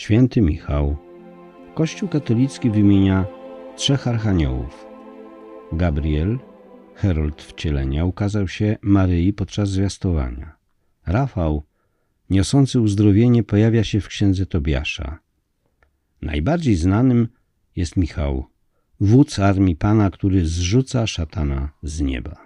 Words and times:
Święty 0.00 0.40
Michał. 0.40 0.96
Kościół 1.74 2.08
katolicki 2.08 2.70
wymienia 2.70 3.24
trzech 3.76 4.08
archaniołów. 4.08 4.86
Gabriel, 5.72 6.38
herold 6.94 7.42
wcielenia, 7.42 8.04
ukazał 8.04 8.48
się 8.48 8.76
Maryi 8.82 9.32
podczas 9.32 9.70
zwiastowania. 9.70 10.56
Rafał, 11.06 11.64
niosący 12.30 12.80
uzdrowienie, 12.80 13.42
pojawia 13.42 13.84
się 13.84 14.00
w 14.00 14.08
księdze 14.08 14.46
Tobiasza. 14.46 15.18
Najbardziej 16.22 16.74
znanym 16.76 17.28
jest 17.76 17.96
Michał, 17.96 18.46
wódz 19.00 19.38
armii 19.38 19.76
Pana, 19.76 20.10
który 20.10 20.46
zrzuca 20.46 21.06
szatana 21.06 21.72
z 21.82 22.00
nieba. 22.00 22.36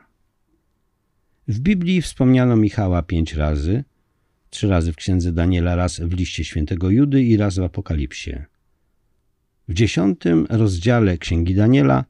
W 1.49 1.61
Biblii 1.61 2.03
wspomniano 2.03 2.57
Michała 2.57 3.03
pięć 3.03 3.35
razy, 3.35 3.85
trzy 4.55 4.69
razy 4.69 4.93
w 4.93 4.97
księdze 4.97 5.33
Daniela, 5.33 5.77
raz 5.77 6.01
w 6.01 6.13
liście 6.13 6.45
świętego 6.45 6.91
Judy 6.91 7.23
i 7.23 7.37
raz 7.37 7.59
w 7.59 7.63
Apokalipsie. 7.63 8.35
W 9.69 9.75
dziesiątym 9.75 10.47
rozdziale 10.51 11.19
księgi 11.19 11.55
Daniela 11.55 12.05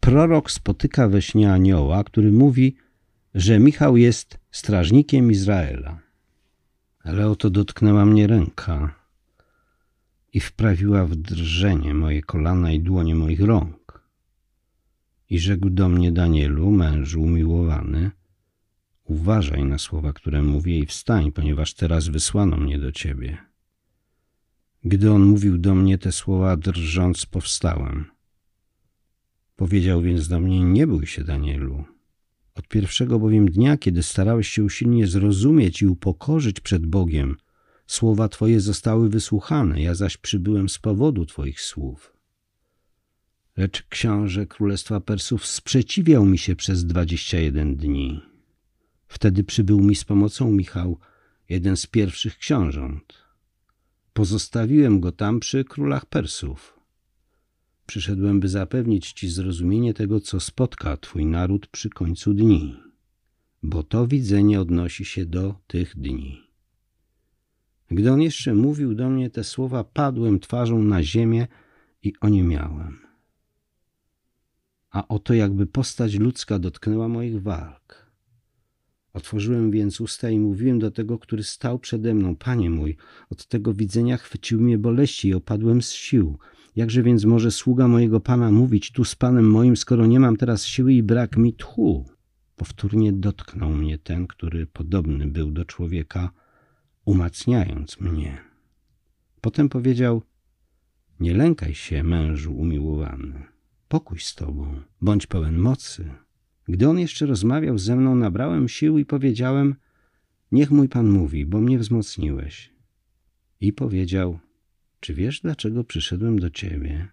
prorok 0.00 0.50
spotyka 0.50 1.08
we 1.08 1.22
śnie 1.22 1.52
anioła, 1.52 2.04
który 2.04 2.32
mówi, 2.32 2.76
że 3.34 3.58
Michał 3.58 3.96
jest 3.96 4.38
strażnikiem 4.50 5.30
Izraela. 5.30 6.00
Ale 7.04 7.28
oto 7.28 7.50
dotknęła 7.50 8.04
mnie 8.06 8.26
ręka 8.26 8.94
i 10.32 10.40
wprawiła 10.40 11.06
w 11.06 11.16
drżenie 11.16 11.94
moje 11.94 12.22
kolana 12.22 12.72
i 12.72 12.80
dłonie 12.80 13.14
moich 13.14 13.40
rąk. 13.40 14.02
I 15.30 15.38
rzekł 15.38 15.70
do 15.70 15.88
mnie 15.88 16.12
Danielu, 16.12 16.70
mężu 16.70 17.22
umiłowany, 17.22 18.10
uważaj 19.10 19.64
na 19.64 19.78
słowa, 19.78 20.12
które 20.12 20.42
mówię 20.42 20.78
i 20.78 20.86
wstań, 20.86 21.32
ponieważ 21.32 21.74
teraz 21.74 22.08
wysłano 22.08 22.56
mnie 22.56 22.78
do 22.78 22.92
ciebie. 22.92 23.38
Gdy 24.84 25.10
on 25.10 25.22
mówił 25.22 25.58
do 25.58 25.74
mnie 25.74 25.98
te 25.98 26.12
słowa, 26.12 26.56
drżąc, 26.56 27.26
powstałem. 27.26 28.04
Powiedział 29.56 30.02
więc 30.02 30.28
do 30.28 30.40
mnie, 30.40 30.64
nie 30.64 30.86
bój 30.86 31.06
się, 31.06 31.24
Danielu. 31.24 31.84
Od 32.54 32.68
pierwszego 32.68 33.18
bowiem 33.18 33.50
dnia, 33.50 33.76
kiedy 33.76 34.02
starałeś 34.02 34.48
się 34.48 34.64
usilnie 34.64 35.06
zrozumieć 35.06 35.82
i 35.82 35.86
upokorzyć 35.86 36.60
przed 36.60 36.86
Bogiem, 36.86 37.36
słowa 37.86 38.28
Twoje 38.28 38.60
zostały 38.60 39.08
wysłuchane, 39.08 39.82
ja 39.82 39.94
zaś 39.94 40.16
przybyłem 40.16 40.68
z 40.68 40.78
powodu 40.78 41.26
Twoich 41.26 41.60
słów. 41.60 42.12
Lecz 43.56 43.82
książę 43.88 44.46
Królestwa 44.46 45.00
Persów 45.00 45.46
sprzeciwiał 45.46 46.26
mi 46.26 46.38
się 46.38 46.56
przez 46.56 46.86
dwadzieścia 46.86 47.38
jeden 47.38 47.76
dni. 47.76 48.29
Wtedy 49.10 49.44
przybył 49.44 49.80
mi 49.80 49.94
z 49.94 50.04
pomocą 50.04 50.52
Michał, 50.52 50.98
jeden 51.48 51.76
z 51.76 51.86
pierwszych 51.86 52.38
książąt. 52.38 53.14
Pozostawiłem 54.12 55.00
go 55.00 55.12
tam 55.12 55.40
przy 55.40 55.64
królach 55.64 56.06
Persów. 56.06 56.80
Przyszedłem, 57.86 58.40
by 58.40 58.48
zapewnić 58.48 59.12
ci 59.12 59.28
zrozumienie 59.28 59.94
tego, 59.94 60.20
co 60.20 60.40
spotka 60.40 60.96
twój 60.96 61.26
naród 61.26 61.66
przy 61.66 61.90
końcu 61.90 62.34
dni, 62.34 62.76
bo 63.62 63.82
to 63.82 64.06
widzenie 64.06 64.60
odnosi 64.60 65.04
się 65.04 65.26
do 65.26 65.54
tych 65.66 65.96
dni. 65.96 66.42
Gdy 67.90 68.12
on 68.12 68.22
jeszcze 68.22 68.54
mówił 68.54 68.94
do 68.94 69.10
mnie 69.10 69.30
te 69.30 69.44
słowa, 69.44 69.84
padłem 69.84 70.40
twarzą 70.40 70.82
na 70.82 71.02
ziemię 71.02 71.48
i 72.02 72.12
oniemiałem. 72.20 72.98
A 74.90 75.08
oto 75.08 75.34
jakby 75.34 75.66
postać 75.66 76.14
ludzka 76.14 76.58
dotknęła 76.58 77.08
moich 77.08 77.42
walk. 77.42 77.99
Otworzyłem 79.12 79.70
więc 79.70 80.00
usta 80.00 80.30
i 80.30 80.38
mówiłem 80.38 80.78
do 80.78 80.90
tego, 80.90 81.18
który 81.18 81.42
stał 81.42 81.78
przede 81.78 82.14
mną. 82.14 82.36
Panie 82.36 82.70
mój, 82.70 82.96
od 83.30 83.46
tego 83.46 83.74
widzenia 83.74 84.16
chwyciły 84.16 84.62
mnie 84.62 84.78
boleści 84.78 85.28
i 85.28 85.34
opadłem 85.34 85.82
z 85.82 85.90
sił. 85.90 86.38
Jakże 86.76 87.02
więc 87.02 87.24
może 87.24 87.50
sługa 87.50 87.88
mojego 87.88 88.20
Pana 88.20 88.50
mówić 88.50 88.92
tu 88.92 89.04
z 89.04 89.14
Panem 89.14 89.50
moim, 89.50 89.76
skoro 89.76 90.06
nie 90.06 90.20
mam 90.20 90.36
teraz 90.36 90.64
siły 90.64 90.92
i 90.92 91.02
brak 91.02 91.36
mi 91.36 91.54
tchu? 91.54 92.04
Powtórnie 92.56 93.12
dotknął 93.12 93.70
mnie 93.70 93.98
ten, 93.98 94.26
który 94.26 94.66
podobny 94.66 95.26
był 95.26 95.50
do 95.50 95.64
człowieka, 95.64 96.30
umacniając 97.04 98.00
mnie. 98.00 98.38
Potem 99.40 99.68
powiedział, 99.68 100.22
nie 101.20 101.34
lękaj 101.34 101.74
się, 101.74 102.02
mężu 102.02 102.56
umiłowany. 102.56 103.42
Pokój 103.88 104.18
z 104.18 104.34
tobą, 104.34 104.80
bądź 105.00 105.26
pełen 105.26 105.58
mocy. 105.58 106.10
Gdy 106.70 106.88
on 106.88 106.98
jeszcze 106.98 107.26
rozmawiał 107.26 107.78
ze 107.78 107.96
mną, 107.96 108.14
nabrałem 108.14 108.68
sił 108.68 108.98
i 108.98 109.04
powiedziałem, 109.04 109.74
niech 110.52 110.70
mój 110.70 110.88
Pan 110.88 111.08
mówi, 111.08 111.46
bo 111.46 111.60
mnie 111.60 111.78
wzmocniłeś. 111.78 112.70
I 113.60 113.72
powiedział, 113.72 114.38
czy 115.00 115.14
wiesz, 115.14 115.40
dlaczego 115.40 115.84
przyszedłem 115.84 116.38
do 116.38 116.50
ciebie? 116.50 117.08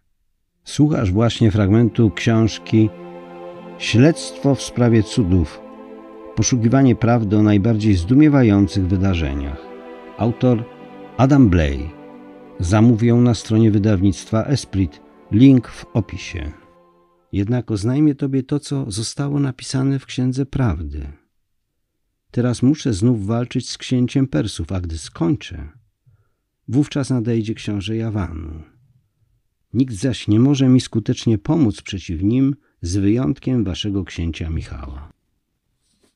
Słuchasz 0.63 1.11
właśnie 1.11 1.51
fragmentu 1.51 2.11
książki 2.11 2.89
Śledztwo 3.77 4.55
w 4.55 4.61
sprawie 4.61 5.03
cudów. 5.03 5.61
Poszukiwanie 6.35 6.95
prawdy 6.95 7.37
o 7.37 7.43
najbardziej 7.43 7.95
zdumiewających 7.95 8.87
wydarzeniach. 8.87 9.61
Autor 10.17 10.63
Adam 11.17 11.49
Blay. 11.49 11.89
Zamówił 12.59 13.21
na 13.21 13.33
stronie 13.33 13.71
wydawnictwa 13.71 14.43
Esprit. 14.43 15.01
Link 15.31 15.67
w 15.67 15.85
opisie. 15.93 16.66
Jednak 17.31 17.71
oznajmię 17.71 18.15
Tobie 18.15 18.43
to, 18.43 18.59
co 18.59 18.91
zostało 18.91 19.39
napisane 19.39 19.99
w 19.99 20.05
Księdze 20.05 20.45
Prawdy. 20.45 21.11
Teraz 22.31 22.63
muszę 22.63 22.93
znów 22.93 23.25
walczyć 23.25 23.69
z 23.69 23.77
księciem 23.77 24.27
Persów, 24.27 24.71
a 24.71 24.81
gdy 24.81 24.97
skończę, 24.97 25.69
wówczas 26.67 27.09
nadejdzie 27.09 27.53
książę 27.53 27.95
Jawanu. 27.95 28.63
Nikt 29.73 29.93
zaś 29.93 30.27
nie 30.27 30.39
może 30.39 30.69
mi 30.69 30.81
skutecznie 30.81 31.37
pomóc 31.37 31.81
przeciw 31.81 32.23
nim, 32.23 32.55
z 32.81 32.97
wyjątkiem 32.97 33.63
waszego 33.63 34.03
księcia 34.03 34.49
Michała. 34.49 35.13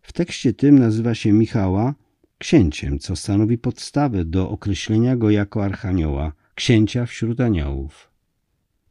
W 0.02 0.14
tekście 0.14 0.54
tym 0.54 0.80
nazywa 0.80 1.16
się 1.16 1.34
Michała 1.34 1.96
księciem, 2.38 3.00
co 3.00 3.16
stanowi 3.16 3.58
podstawę 3.58 4.26
do 4.26 4.50
określenia 4.50 5.16
go 5.16 5.30
jako 5.30 5.64
archanioła, 5.66 6.34
księcia 6.56 7.06
wśród 7.06 7.42
aniołów. 7.42 8.12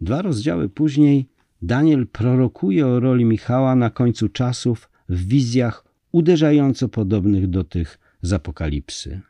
Dwa 0.01 0.23
rozdziały 0.23 0.69
później 0.69 1.29
Daniel 1.63 2.07
prorokuje 2.07 2.87
o 2.87 3.01
roli 3.01 3.25
Michała 3.25 3.75
na 3.75 3.91
końcu 3.91 4.29
czasów 4.29 4.91
w 5.09 5.27
wizjach 5.27 5.85
uderzająco 6.13 6.89
podobnych 6.89 7.47
do 7.47 7.65
tych 7.65 7.99
z 8.23 8.33
Apokalipsy. 8.33 9.21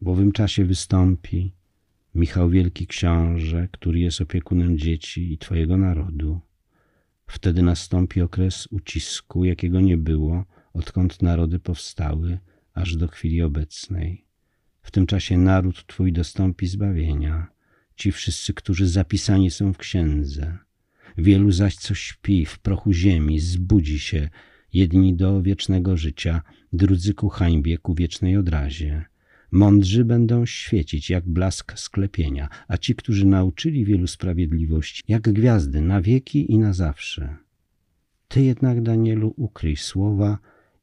W 0.00 0.08
owym 0.08 0.32
czasie 0.32 0.64
wystąpi 0.64 1.52
Michał 2.14 2.50
Wielki 2.50 2.86
Książę, 2.86 3.68
który 3.72 4.00
jest 4.00 4.20
opiekunem 4.20 4.78
dzieci 4.78 5.32
i 5.32 5.38
Twojego 5.38 5.76
narodu. 5.76 6.40
Wtedy 7.26 7.62
nastąpi 7.62 8.20
okres 8.20 8.66
ucisku, 8.70 9.44
jakiego 9.44 9.80
nie 9.80 9.96
było, 9.96 10.44
odkąd 10.72 11.22
narody 11.22 11.58
powstały, 11.58 12.38
aż 12.74 12.96
do 12.96 13.08
chwili 13.08 13.42
obecnej. 13.42 14.24
W 14.82 14.90
tym 14.90 15.06
czasie 15.06 15.38
naród 15.38 15.86
Twój 15.86 16.12
dostąpi 16.12 16.66
zbawienia, 16.66 17.46
ci 17.96 18.12
wszyscy, 18.12 18.54
którzy 18.54 18.88
zapisani 18.88 19.50
są 19.50 19.72
w 19.72 19.78
księdze. 19.78 20.58
Wielu 21.18 21.50
zaś, 21.50 21.76
co 21.76 21.94
śpi 21.94 22.46
w 22.46 22.58
prochu 22.58 22.92
ziemi, 22.92 23.40
zbudzi 23.40 23.98
się, 23.98 24.28
jedni 24.72 25.14
do 25.14 25.42
wiecznego 25.42 25.96
życia, 25.96 26.42
drudzy 26.72 27.14
ku 27.14 27.28
hańbie, 27.28 27.78
ku 27.78 27.94
wiecznej 27.94 28.36
odrazie. 28.36 29.04
Mądrzy 29.52 30.04
będą 30.04 30.46
świecić 30.46 31.10
jak 31.10 31.28
blask 31.28 31.78
sklepienia, 31.78 32.48
a 32.68 32.76
ci, 32.76 32.94
którzy 32.94 33.26
nauczyli 33.26 33.84
wielu 33.84 34.06
sprawiedliwości, 34.06 35.02
jak 35.08 35.22
gwiazdy 35.22 35.80
na 35.80 36.02
wieki 36.02 36.52
i 36.52 36.58
na 36.58 36.72
zawsze. 36.72 37.36
Ty 38.28 38.42
jednak, 38.42 38.82
Danielu, 38.82 39.34
ukryj 39.36 39.76
słowa 39.76 40.38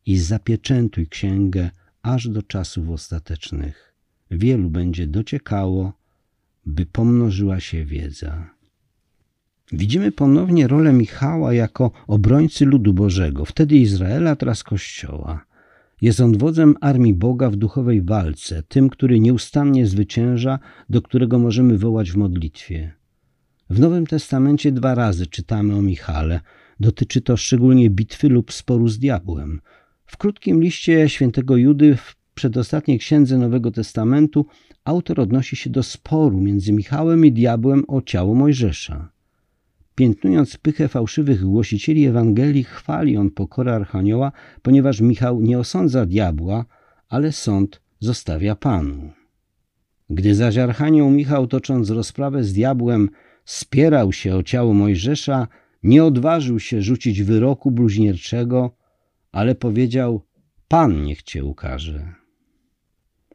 i 0.05 0.17
zapieczętuj 0.17 1.07
księgę 1.07 1.69
aż 2.01 2.29
do 2.29 2.43
czasów 2.43 2.89
ostatecznych. 2.89 3.93
Wielu 4.31 4.69
będzie 4.69 5.07
dociekało, 5.07 5.93
by 6.65 6.85
pomnożyła 6.85 7.59
się 7.59 7.85
wiedza. 7.85 8.56
Widzimy 9.71 10.11
ponownie 10.11 10.67
rolę 10.67 10.93
Michała 10.93 11.53
jako 11.53 11.91
obrońcy 12.07 12.65
ludu 12.65 12.93
Bożego, 12.93 13.45
wtedy 13.45 13.75
Izraela, 13.77 14.35
teraz 14.35 14.63
Kościoła. 14.63 15.45
Jest 16.01 16.19
on 16.19 16.37
wodzem 16.37 16.75
armii 16.81 17.13
Boga 17.13 17.49
w 17.49 17.55
duchowej 17.55 18.01
walce, 18.01 18.63
tym, 18.63 18.89
który 18.89 19.19
nieustannie 19.19 19.87
zwycięża, 19.87 20.59
do 20.89 21.01
którego 21.01 21.39
możemy 21.39 21.77
wołać 21.77 22.11
w 22.11 22.17
modlitwie. 22.17 22.93
W 23.69 23.79
Nowym 23.79 24.07
Testamencie 24.07 24.71
dwa 24.71 24.95
razy 24.95 25.27
czytamy 25.27 25.75
o 25.75 25.81
Michale. 25.81 26.39
Dotyczy 26.79 27.21
to 27.21 27.37
szczególnie 27.37 27.89
bitwy 27.89 28.29
lub 28.29 28.53
sporu 28.53 28.87
z 28.87 28.99
diabłem. 28.99 29.61
W 30.05 30.17
krótkim 30.17 30.61
liście 30.61 31.09
świętego 31.09 31.57
Judy 31.57 31.95
w 31.95 32.15
przedostatniej 32.33 32.99
księdze 32.99 33.37
Nowego 33.37 33.71
Testamentu 33.71 34.45
autor 34.83 35.19
odnosi 35.19 35.55
się 35.55 35.69
do 35.69 35.83
sporu 35.83 36.41
między 36.41 36.73
Michałem 36.73 37.25
i 37.25 37.31
diabłem 37.31 37.83
o 37.87 38.01
ciało 38.01 38.35
Mojżesza. 38.35 39.16
Piętnując 39.97 40.57
pychę 40.57 40.87
fałszywych 40.87 41.43
głosicieli 41.43 42.05
Ewangelii, 42.05 42.63
chwali 42.63 43.17
on 43.17 43.31
pokorę 43.31 43.75
Archanioła, 43.75 44.31
ponieważ 44.61 45.01
Michał 45.01 45.41
nie 45.41 45.59
osądza 45.59 46.05
diabła, 46.05 46.65
ale 47.09 47.31
sąd 47.31 47.81
zostawia 47.99 48.55
Panu. 48.55 49.11
Gdy 50.09 50.35
zaś 50.35 50.57
Archanioł 50.57 51.09
Michał, 51.09 51.47
tocząc 51.47 51.89
rozprawę 51.89 52.43
z 52.43 52.53
diabłem, 52.53 53.09
spierał 53.45 54.13
się 54.13 54.35
o 54.35 54.43
ciało 54.43 54.73
Mojżesza, 54.73 55.47
nie 55.83 56.03
odważył 56.03 56.59
się 56.59 56.81
rzucić 56.81 57.23
wyroku 57.23 57.71
bluźnierczego, 57.71 58.75
ale 59.31 59.55
powiedział: 59.55 60.21
Pan 60.67 61.03
niech 61.03 61.23
cię 61.23 61.43
ukaże. 61.43 62.13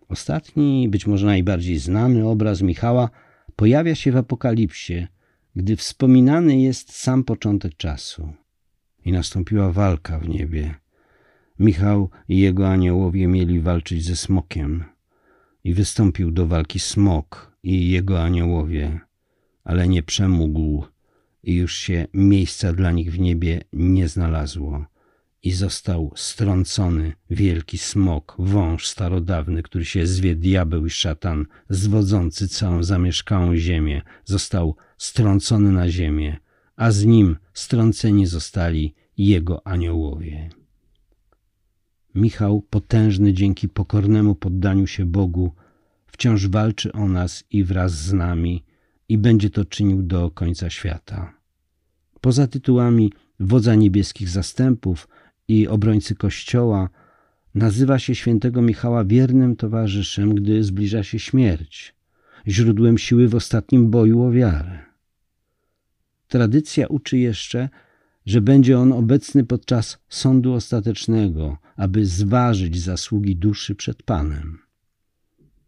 Ostatni, 0.08 0.88
być 0.88 1.06
może 1.06 1.26
najbardziej 1.26 1.78
znany 1.78 2.28
obraz 2.28 2.62
Michała 2.62 3.10
pojawia 3.56 3.94
się 3.94 4.12
w 4.12 4.16
Apokalipsie, 4.16 5.06
gdy 5.56 5.76
wspominany 5.76 6.60
jest 6.60 6.92
sam 6.92 7.24
początek 7.24 7.76
czasu. 7.76 8.32
I 9.04 9.12
nastąpiła 9.12 9.72
walka 9.72 10.18
w 10.18 10.28
niebie. 10.28 10.74
Michał 11.58 12.10
i 12.28 12.38
jego 12.38 12.70
aniołowie 12.70 13.26
mieli 13.26 13.60
walczyć 13.60 14.04
ze 14.04 14.16
smokiem. 14.16 14.84
I 15.64 15.74
wystąpił 15.74 16.30
do 16.30 16.46
walki 16.46 16.80
smok 16.80 17.56
i 17.62 17.90
jego 17.90 18.22
aniołowie, 18.22 19.00
ale 19.64 19.88
nie 19.88 20.02
przemógł 20.02 20.84
i 21.42 21.54
już 21.54 21.76
się 21.76 22.06
miejsca 22.14 22.72
dla 22.72 22.92
nich 22.92 23.12
w 23.12 23.18
niebie 23.18 23.60
nie 23.72 24.08
znalazło 24.08 24.91
i 25.42 25.52
został 25.52 26.12
strącony 26.16 27.12
wielki 27.30 27.78
smok, 27.78 28.36
wąż 28.38 28.86
starodawny, 28.86 29.62
który 29.62 29.84
się 29.84 30.06
zwie 30.06 30.36
diabeł 30.36 30.86
i 30.86 30.90
szatan, 30.90 31.46
zwodzący 31.68 32.48
całą 32.48 32.82
zamieszkałą 32.82 33.56
ziemię, 33.56 34.02
został 34.24 34.76
strącony 34.98 35.72
na 35.72 35.90
ziemię, 35.90 36.36
a 36.76 36.90
z 36.90 37.04
nim 37.04 37.36
strąceni 37.54 38.26
zostali 38.26 38.94
jego 39.18 39.66
aniołowie. 39.66 40.50
Michał, 42.14 42.62
potężny 42.70 43.32
dzięki 43.32 43.68
pokornemu 43.68 44.34
poddaniu 44.34 44.86
się 44.86 45.04
Bogu, 45.06 45.52
wciąż 46.06 46.48
walczy 46.48 46.92
o 46.92 47.08
nas 47.08 47.44
i 47.50 47.64
wraz 47.64 47.92
z 47.92 48.12
nami 48.12 48.64
i 49.08 49.18
będzie 49.18 49.50
to 49.50 49.64
czynił 49.64 50.02
do 50.02 50.30
końca 50.30 50.70
świata. 50.70 51.34
Poza 52.20 52.46
tytułami 52.46 53.12
wodza 53.40 53.74
niebieskich 53.74 54.28
zastępów 54.28 55.08
i 55.52 55.68
obrońcy 55.68 56.14
Kościoła, 56.14 56.88
nazywa 57.54 57.98
się 57.98 58.14
świętego 58.14 58.62
Michała 58.62 59.04
wiernym 59.04 59.56
towarzyszem, 59.56 60.34
gdy 60.34 60.64
zbliża 60.64 61.02
się 61.02 61.18
śmierć, 61.18 61.94
źródłem 62.48 62.98
siły 62.98 63.28
w 63.28 63.34
ostatnim 63.34 63.90
boju 63.90 64.22
o 64.22 64.30
wiarę. 64.30 64.78
Tradycja 66.28 66.86
uczy 66.86 67.18
jeszcze, 67.18 67.68
że 68.26 68.40
będzie 68.40 68.78
on 68.78 68.92
obecny 68.92 69.44
podczas 69.44 69.98
sądu 70.08 70.52
ostatecznego, 70.52 71.58
aby 71.76 72.06
zważyć 72.06 72.80
zasługi 72.80 73.36
duszy 73.36 73.74
przed 73.74 74.02
Panem. 74.02 74.58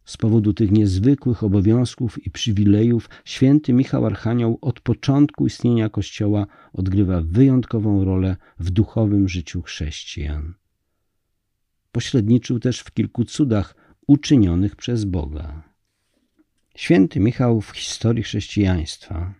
Z 0.05 0.17
powodu 0.17 0.53
tych 0.53 0.71
niezwykłych 0.71 1.43
obowiązków 1.43 2.25
i 2.25 2.31
przywilejów 2.31 3.09
święty 3.25 3.73
Michał 3.73 4.05
Archanioł 4.05 4.57
od 4.61 4.79
początku 4.79 5.45
istnienia 5.45 5.89
Kościoła 5.89 6.47
odgrywa 6.73 7.21
wyjątkową 7.21 8.05
rolę 8.05 8.37
w 8.59 8.69
duchowym 8.69 9.29
życiu 9.29 9.61
chrześcijan. 9.61 10.53
Pośredniczył 11.91 12.59
też 12.59 12.79
w 12.79 12.91
kilku 12.91 13.25
cudach 13.25 13.75
uczynionych 14.07 14.75
przez 14.75 15.05
Boga. 15.05 15.63
Święty 16.75 17.19
Michał 17.19 17.61
w 17.61 17.69
historii 17.69 18.23
chrześcijaństwa. 18.23 19.33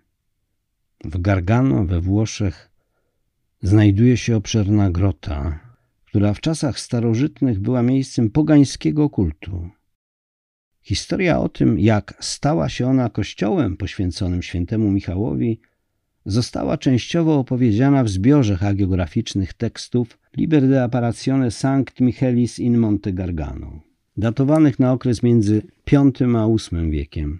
W 1.03 1.21
Gargano 1.21 1.85
we 1.85 2.01
Włoszech 2.01 2.71
znajduje 3.61 4.17
się 4.17 4.35
obszerna 4.35 4.91
grota, 4.91 5.59
która 6.05 6.33
w 6.33 6.41
czasach 6.41 6.79
starożytnych 6.79 7.59
była 7.59 7.81
miejscem 7.81 8.29
pogańskiego 8.29 9.09
kultu. 9.09 9.69
Historia 10.87 11.39
o 11.39 11.49
tym, 11.49 11.79
jak 11.79 12.13
stała 12.19 12.69
się 12.69 12.87
ona 12.87 13.09
kościołem 13.09 13.77
poświęconym 13.77 14.41
świętemu 14.41 14.91
Michałowi, 14.91 15.59
została 16.25 16.77
częściowo 16.77 17.39
opowiedziana 17.39 18.03
w 18.03 18.09
zbiorze 18.09 18.55
hagiograficznych 18.55 19.53
tekstów 19.53 20.17
Liber 20.37 20.67
de 20.67 20.83
Apparatione 20.83 21.51
Sanct 21.51 21.99
Michelis 22.01 22.59
in 22.59 22.77
Monte 22.77 23.13
Gargano, 23.13 23.81
datowanych 24.17 24.79
na 24.79 24.91
okres 24.91 25.23
między 25.23 25.61
V 25.91 25.97
a 25.97 26.47
VIII 26.47 26.91
wiekiem. 26.91 27.39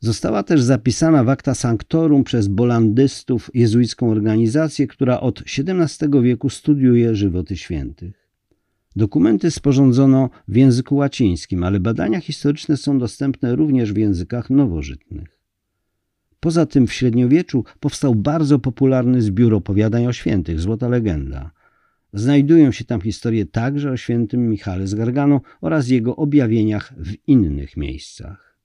Została 0.00 0.42
też 0.42 0.62
zapisana 0.62 1.24
w 1.24 1.28
Acta 1.28 1.54
Sanctorum 1.54 2.24
przez 2.24 2.48
bolandystów 2.48 3.50
jezuicką 3.54 4.10
organizację, 4.10 4.86
która 4.86 5.20
od 5.20 5.42
XVII 5.58 6.22
wieku 6.22 6.50
studiuje 6.50 7.14
żywoty 7.14 7.56
świętych. 7.56 8.27
Dokumenty 8.98 9.50
sporządzono 9.50 10.30
w 10.48 10.56
języku 10.56 10.96
łacińskim, 10.96 11.64
ale 11.64 11.80
badania 11.80 12.20
historyczne 12.20 12.76
są 12.76 12.98
dostępne 12.98 13.56
również 13.56 13.92
w 13.92 13.96
językach 13.96 14.50
nowożytnych. 14.50 15.38
Poza 16.40 16.66
tym 16.66 16.86
w 16.86 16.92
średniowieczu 16.92 17.64
powstał 17.80 18.14
bardzo 18.14 18.58
popularny 18.58 19.22
zbiór 19.22 19.54
opowiadań 19.54 20.06
o 20.06 20.12
świętych, 20.12 20.60
Złota 20.60 20.88
Legenda. 20.88 21.50
Znajdują 22.12 22.72
się 22.72 22.84
tam 22.84 23.00
historie 23.00 23.46
także 23.46 23.90
o 23.90 23.96
świętym 23.96 24.48
Michale 24.48 24.86
z 24.86 24.94
Gargano 24.94 25.40
oraz 25.60 25.88
jego 25.88 26.16
objawieniach 26.16 26.94
w 26.96 27.14
innych 27.26 27.76
miejscach. 27.76 28.58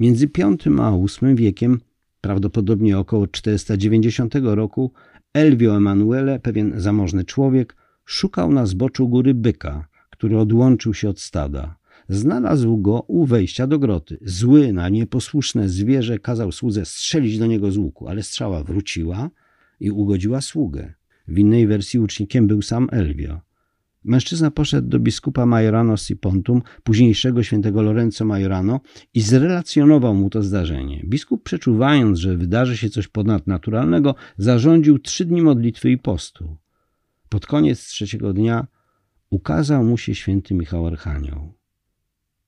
Między 0.00 0.28
V 0.38 0.56
a 0.80 0.92
VIII 0.96 1.34
wiekiem, 1.34 1.80
prawdopodobnie 2.20 2.98
około 2.98 3.26
490 3.26 4.34
roku, 4.42 4.92
Elvio 5.32 5.76
Emanuele, 5.76 6.40
pewien 6.40 6.80
zamożny 6.80 7.24
człowiek, 7.24 7.79
Szukał 8.12 8.52
na 8.52 8.66
zboczu 8.66 9.08
góry 9.08 9.34
byka, 9.34 9.88
który 10.10 10.38
odłączył 10.38 10.94
się 10.94 11.08
od 11.08 11.20
stada. 11.20 11.76
Znalazł 12.08 12.78
go 12.78 13.00
u 13.00 13.26
wejścia 13.26 13.66
do 13.66 13.78
groty. 13.78 14.18
Zły 14.22 14.72
na 14.72 14.88
nieposłuszne 14.88 15.68
zwierzę 15.68 16.18
kazał 16.18 16.52
słudze 16.52 16.84
strzelić 16.84 17.38
do 17.38 17.46
niego 17.46 17.72
z 17.72 17.76
łuku, 17.76 18.08
ale 18.08 18.22
strzała 18.22 18.64
wróciła 18.64 19.30
i 19.80 19.90
ugodziła 19.90 20.40
sługę. 20.40 20.94
W 21.28 21.38
innej 21.38 21.66
wersji 21.66 22.00
łucznikiem 22.00 22.46
był 22.46 22.62
sam 22.62 22.88
Elvio. 22.92 23.40
Mężczyzna 24.04 24.50
poszedł 24.50 24.88
do 24.88 24.98
biskupa 24.98 25.46
Majorano 25.46 25.96
Sipontum, 25.96 26.62
późniejszego 26.82 27.42
świętego 27.42 27.82
Lorenzo 27.82 28.24
Majorano 28.24 28.80
i 29.14 29.20
zrelacjonował 29.20 30.14
mu 30.14 30.30
to 30.30 30.42
zdarzenie. 30.42 31.02
Biskup, 31.06 31.42
przeczuwając, 31.42 32.18
że 32.18 32.36
wydarzy 32.36 32.76
się 32.76 32.90
coś 32.90 33.08
ponadnaturalnego, 33.08 34.14
zarządził 34.38 34.98
trzy 34.98 35.24
dni 35.24 35.42
modlitwy 35.42 35.90
i 35.90 35.98
postu. 35.98 36.56
Pod 37.30 37.46
koniec 37.46 37.86
trzeciego 37.86 38.32
dnia 38.32 38.66
ukazał 39.30 39.84
mu 39.84 39.98
się 39.98 40.14
święty 40.14 40.54
Michał 40.54 40.86
Archanioł. 40.86 41.52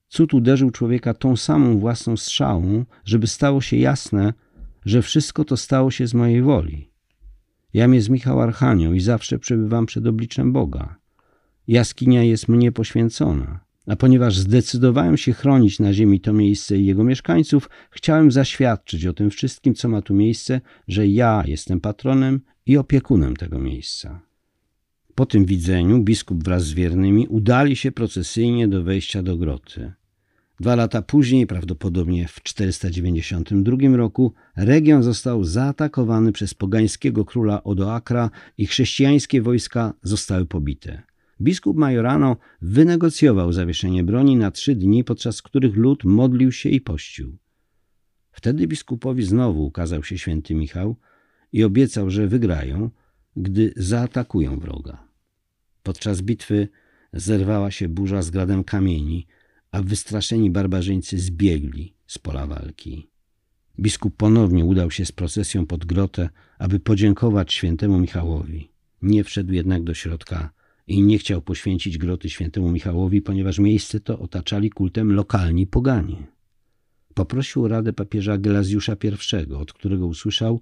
Cud 0.08 0.34
uderzył 0.34 0.70
człowieka 0.70 1.14
tą 1.14 1.36
samą 1.36 1.78
własną 1.78 2.16
strzałą, 2.16 2.84
żeby 3.04 3.26
stało 3.26 3.60
się 3.60 3.76
jasne, 3.76 4.32
że 4.84 5.02
wszystko 5.02 5.44
to 5.44 5.56
stało 5.56 5.90
się 5.90 6.06
z 6.06 6.14
mojej 6.14 6.42
woli. 6.42 6.90
Jam 7.74 7.94
jest 7.94 8.08
Michał 8.10 8.40
Archanioł 8.40 8.92
i 8.92 9.00
zawsze 9.00 9.38
przebywam 9.38 9.86
przed 9.86 10.06
obliczem 10.06 10.52
Boga. 10.52 10.96
Jaskinia 11.68 12.22
jest 12.22 12.48
mnie 12.48 12.72
poświęcona, 12.72 13.60
a 13.86 13.96
ponieważ 13.96 14.38
zdecydowałem 14.38 15.16
się 15.16 15.32
chronić 15.32 15.80
na 15.80 15.92
ziemi 15.92 16.20
to 16.20 16.32
miejsce 16.32 16.78
i 16.78 16.86
jego 16.86 17.04
mieszkańców, 17.04 17.70
chciałem 17.90 18.32
zaświadczyć 18.32 19.06
o 19.06 19.12
tym 19.12 19.30
wszystkim, 19.30 19.74
co 19.74 19.88
ma 19.88 20.02
tu 20.02 20.14
miejsce, 20.14 20.60
że 20.88 21.06
ja 21.06 21.42
jestem 21.46 21.80
patronem 21.80 22.40
i 22.66 22.76
opiekunem 22.76 23.36
tego 23.36 23.58
miejsca. 23.58 24.31
Po 25.22 25.26
tym 25.26 25.44
widzeniu 25.44 26.02
biskup 26.02 26.44
wraz 26.44 26.64
z 26.64 26.72
wiernymi 26.72 27.26
udali 27.28 27.76
się 27.76 27.92
procesyjnie 27.92 28.68
do 28.68 28.82
wejścia 28.82 29.22
do 29.22 29.36
groty. 29.36 29.92
Dwa 30.60 30.76
lata 30.76 31.02
później, 31.02 31.46
prawdopodobnie 31.46 32.28
w 32.28 32.42
492 32.42 33.96
roku, 33.96 34.32
region 34.56 35.02
został 35.02 35.44
zaatakowany 35.44 36.32
przez 36.32 36.54
pogańskiego 36.54 37.24
króla 37.24 37.64
Odoakra 37.64 38.30
i 38.58 38.66
chrześcijańskie 38.66 39.42
wojska 39.42 39.94
zostały 40.02 40.46
pobite. 40.46 41.02
Biskup 41.40 41.76
Majorano 41.76 42.36
wynegocjował 42.62 43.52
zawieszenie 43.52 44.04
broni 44.04 44.36
na 44.36 44.50
trzy 44.50 44.74
dni, 44.74 45.04
podczas 45.04 45.42
których 45.42 45.76
lud 45.76 46.04
modlił 46.04 46.52
się 46.52 46.68
i 46.68 46.80
pościł. 46.80 47.36
Wtedy 48.32 48.66
biskupowi 48.66 49.22
znowu 49.22 49.66
ukazał 49.66 50.02
się 50.02 50.18
święty 50.18 50.54
Michał 50.54 50.96
i 51.52 51.64
obiecał, 51.64 52.10
że 52.10 52.28
wygrają, 52.28 52.90
gdy 53.36 53.72
zaatakują 53.76 54.58
wroga. 54.58 55.11
Podczas 55.82 56.22
bitwy 56.22 56.68
zerwała 57.12 57.70
się 57.70 57.88
burza 57.88 58.22
z 58.22 58.30
gradem 58.30 58.64
kamieni, 58.64 59.26
a 59.70 59.82
wystraszeni 59.82 60.50
barbarzyńcy 60.50 61.18
zbiegli 61.18 61.94
z 62.06 62.18
pola 62.18 62.46
walki. 62.46 63.08
Biskup 63.80 64.16
ponownie 64.16 64.64
udał 64.64 64.90
się 64.90 65.04
z 65.04 65.12
procesją 65.12 65.66
pod 65.66 65.84
grotę, 65.84 66.28
aby 66.58 66.80
podziękować 66.80 67.52
świętemu 67.52 67.98
Michałowi. 67.98 68.70
Nie 69.02 69.24
wszedł 69.24 69.52
jednak 69.52 69.84
do 69.84 69.94
środka 69.94 70.50
i 70.86 71.02
nie 71.02 71.18
chciał 71.18 71.42
poświęcić 71.42 71.98
groty 71.98 72.30
świętemu 72.30 72.70
Michałowi, 72.70 73.22
ponieważ 73.22 73.58
miejsce 73.58 74.00
to 74.00 74.18
otaczali 74.18 74.70
kultem 74.70 75.12
lokalni 75.12 75.66
poganie. 75.66 76.26
Poprosił 77.14 77.68
radę 77.68 77.92
papieża 77.92 78.38
Gelazjusza 78.38 78.96
I, 79.48 79.52
od 79.52 79.72
którego 79.72 80.06
usłyszał, 80.06 80.60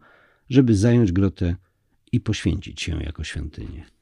żeby 0.48 0.76
zająć 0.76 1.12
grotę 1.12 1.56
i 2.12 2.20
poświęcić 2.20 2.82
się 2.82 3.02
jako 3.02 3.24
świątynię. 3.24 3.99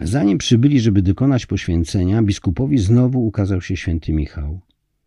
Zanim 0.00 0.38
przybyli, 0.38 0.80
żeby 0.80 1.02
dokonać 1.02 1.46
poświęcenia, 1.46 2.22
biskupowi 2.22 2.78
znowu 2.78 3.26
ukazał 3.26 3.60
się 3.60 3.76
święty 3.76 4.12
Michał. 4.12 4.60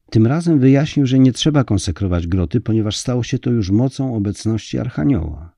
Tym 0.10 0.28
razem 0.28 0.60
wyjaśnił, 0.60 1.06
że 1.06 1.20
nie 1.20 1.34
trzeba 1.34 1.64
konsekrować 1.64 2.28
groty, 2.28 2.62
ponieważ 2.62 2.98
stało 2.98 3.24
się 3.24 3.40
to 3.40 3.52
już 3.52 3.72
mocą 3.72 4.16
obecności 4.16 4.80
Archanioła. 4.80 5.56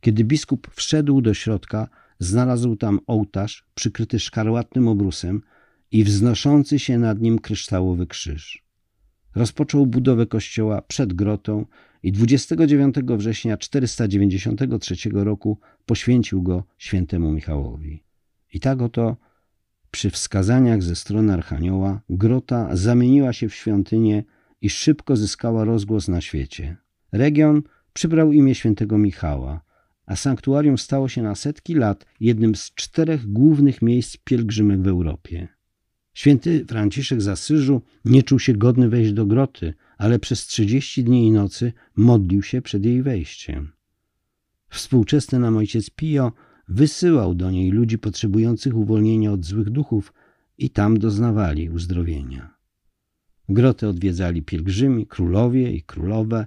Kiedy 0.00 0.24
biskup 0.24 0.70
wszedł 0.74 1.20
do 1.20 1.34
środka, 1.34 1.88
znalazł 2.18 2.76
tam 2.76 3.00
ołtarz 3.06 3.66
przykryty 3.74 4.18
szkarłatnym 4.20 4.88
obrusem 4.88 5.42
i 5.92 6.04
wznoszący 6.04 6.78
się 6.78 6.98
nad 6.98 7.20
nim 7.20 7.38
kryształowy 7.38 8.06
krzyż. 8.06 8.64
Rozpoczął 9.34 9.86
budowę 9.86 10.26
kościoła 10.26 10.82
przed 10.82 11.12
grotą 11.12 11.66
i 12.02 12.12
29 12.12 12.94
września 13.16 13.56
493 13.56 15.10
roku 15.12 15.58
poświęcił 15.86 16.42
go 16.42 16.64
świętemu 16.78 17.32
Michałowi. 17.32 18.07
I 18.52 18.60
tak 18.60 18.82
oto 18.82 19.16
przy 19.90 20.10
wskazaniach 20.10 20.82
ze 20.82 20.96
strony 20.96 21.32
Archanioła 21.32 22.00
grota 22.10 22.76
zamieniła 22.76 23.32
się 23.32 23.48
w 23.48 23.54
świątynię 23.54 24.24
i 24.60 24.70
szybko 24.70 25.16
zyskała 25.16 25.64
rozgłos 25.64 26.08
na 26.08 26.20
świecie. 26.20 26.76
Region 27.12 27.62
przybrał 27.92 28.32
imię 28.32 28.54
świętego 28.54 28.98
Michała, 28.98 29.60
a 30.06 30.16
sanktuarium 30.16 30.78
stało 30.78 31.08
się 31.08 31.22
na 31.22 31.34
setki 31.34 31.74
lat 31.74 32.06
jednym 32.20 32.54
z 32.54 32.74
czterech 32.74 33.32
głównych 33.32 33.82
miejsc 33.82 34.16
pielgrzymek 34.24 34.82
w 34.82 34.88
Europie. 34.88 35.48
Święty 36.14 36.64
Franciszek 36.68 37.22
z 37.22 37.28
Asyżu 37.28 37.82
nie 38.04 38.22
czuł 38.22 38.38
się 38.38 38.52
godny 38.52 38.88
wejść 38.88 39.12
do 39.12 39.26
groty, 39.26 39.74
ale 39.98 40.18
przez 40.18 40.46
trzydzieści 40.46 41.04
dni 41.04 41.26
i 41.26 41.30
nocy 41.30 41.72
modlił 41.96 42.42
się 42.42 42.62
przed 42.62 42.84
jej 42.84 43.02
wejściem. 43.02 43.72
Współczesny 44.68 45.38
nam 45.38 45.56
ojciec 45.56 45.90
Pio 45.90 46.32
wysyłał 46.68 47.34
do 47.34 47.50
niej 47.50 47.70
ludzi 47.70 47.98
potrzebujących 47.98 48.76
uwolnienia 48.76 49.32
od 49.32 49.44
złych 49.44 49.70
duchów 49.70 50.12
i 50.58 50.70
tam 50.70 50.98
doznawali 50.98 51.70
uzdrowienia. 51.70 52.54
Grotę 53.48 53.88
odwiedzali 53.88 54.42
pielgrzymi, 54.42 55.06
królowie 55.06 55.72
i 55.72 55.82
królowe, 55.82 56.46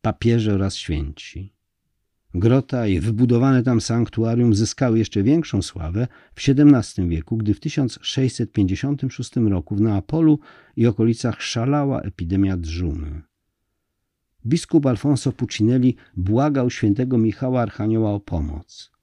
papieże 0.00 0.54
oraz 0.54 0.76
święci. 0.76 1.54
Grota 2.34 2.86
i 2.86 3.00
wybudowane 3.00 3.62
tam 3.62 3.80
sanktuarium 3.80 4.54
zyskały 4.54 4.98
jeszcze 4.98 5.22
większą 5.22 5.62
sławę 5.62 6.08
w 6.34 6.48
XVII 6.48 7.08
wieku, 7.08 7.36
gdy 7.36 7.54
w 7.54 7.60
1656 7.60 9.36
roku 9.36 9.76
w 9.76 9.80
Neapolu 9.80 10.38
i 10.76 10.86
okolicach 10.86 11.42
szalała 11.42 12.00
epidemia 12.00 12.56
drzumy. 12.56 13.22
Biskup 14.46 14.86
Alfonso 14.86 15.32
Puccinelli 15.32 15.96
błagał 16.16 16.70
świętego 16.70 17.18
Michała 17.18 17.62
Archanioła 17.62 18.10
o 18.10 18.20
pomoc. 18.20 18.93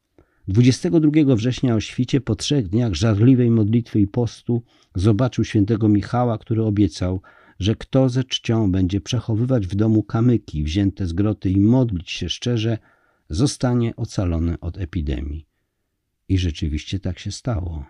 22 0.51 1.35
września 1.35 1.75
o 1.75 1.79
świcie, 1.79 2.21
po 2.21 2.35
trzech 2.35 2.67
dniach 2.67 2.93
żarliwej 2.93 3.51
modlitwy 3.51 3.99
i 3.99 4.07
postu, 4.07 4.63
zobaczył 4.95 5.43
świętego 5.43 5.87
Michała, 5.87 6.37
który 6.37 6.63
obiecał, 6.63 7.21
że 7.59 7.75
kto 7.75 8.09
ze 8.09 8.23
czcią 8.23 8.71
będzie 8.71 9.01
przechowywać 9.01 9.67
w 9.67 9.75
domu 9.75 10.03
kamyki 10.03 10.63
wzięte 10.63 11.07
z 11.07 11.13
groty 11.13 11.49
i 11.49 11.59
modlić 11.59 12.11
się 12.11 12.29
szczerze, 12.29 12.77
zostanie 13.29 13.95
ocalony 13.95 14.59
od 14.59 14.77
epidemii. 14.77 15.47
I 16.29 16.37
rzeczywiście 16.37 16.99
tak 16.99 17.19
się 17.19 17.31
stało. 17.31 17.85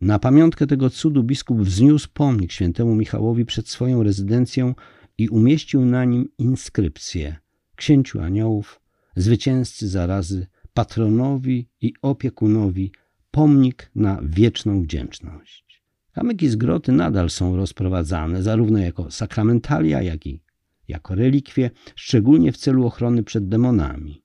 Na 0.00 0.18
pamiątkę 0.18 0.66
tego 0.66 0.90
cudu 0.90 1.22
biskup 1.22 1.60
wzniósł 1.60 2.08
pomnik 2.14 2.52
świętemu 2.52 2.94
Michałowi 2.94 3.44
przed 3.44 3.68
swoją 3.68 4.02
rezydencją 4.02 4.74
i 5.18 5.28
umieścił 5.28 5.84
na 5.84 6.04
nim 6.04 6.28
inskrypcję 6.38 7.36
księciu 7.76 8.20
aniołów, 8.20 8.80
zwycięzcy 9.16 9.88
zarazy, 9.88 10.46
patronowi 10.74 11.68
i 11.80 11.92
opiekunowi 12.02 12.92
pomnik 13.30 13.90
na 13.94 14.20
wieczną 14.22 14.82
wdzięczność. 14.82 15.82
Kamyki 16.12 16.48
z 16.48 16.56
groty 16.56 16.92
nadal 16.92 17.30
są 17.30 17.56
rozprowadzane 17.56 18.42
zarówno 18.42 18.78
jako 18.78 19.10
sakramentalia, 19.10 20.02
jak 20.02 20.26
i 20.26 20.40
jako 20.88 21.14
relikwie, 21.14 21.70
szczególnie 21.94 22.52
w 22.52 22.56
celu 22.56 22.86
ochrony 22.86 23.22
przed 23.22 23.48
demonami. 23.48 24.22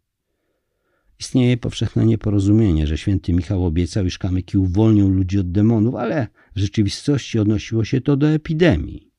Istnieje 1.19 1.57
powszechne 1.57 2.05
nieporozumienie, 2.05 2.87
że 2.87 2.97
święty 2.97 3.33
Michał 3.33 3.65
obiecał, 3.65 4.05
iż 4.05 4.17
kamyki 4.17 4.57
uwolnią 4.57 5.09
ludzi 5.09 5.39
od 5.39 5.51
demonów, 5.51 5.95
ale 5.95 6.27
w 6.55 6.59
rzeczywistości 6.59 7.39
odnosiło 7.39 7.83
się 7.83 8.01
to 8.01 8.17
do 8.17 8.27
epidemii. 8.29 9.11